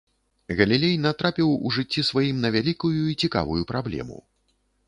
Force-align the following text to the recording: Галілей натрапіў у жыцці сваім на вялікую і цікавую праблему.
Галілей 0.59 0.95
натрапіў 1.03 1.51
у 1.69 1.73
жыцці 1.77 2.05
сваім 2.09 2.41
на 2.47 2.53
вялікую 2.57 3.01
і 3.15 3.17
цікавую 3.25 3.63
праблему. 3.75 4.17